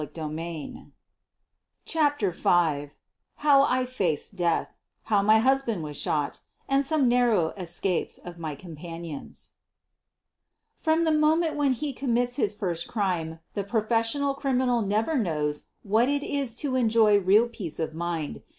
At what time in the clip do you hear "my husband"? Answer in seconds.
5.21-5.83